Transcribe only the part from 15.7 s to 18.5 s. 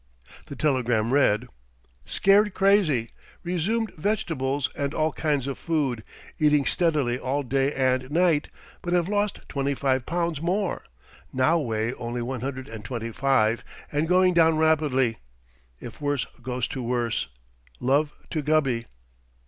If worse goes to worst, love to